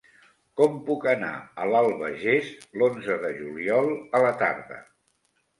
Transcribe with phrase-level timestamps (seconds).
[0.59, 2.49] Com puc anar a l'Albagés
[2.83, 4.83] l'onze de juliol a la tarda?